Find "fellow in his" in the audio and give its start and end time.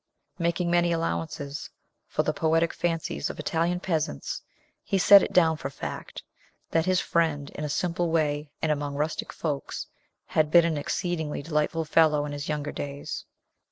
11.85-12.49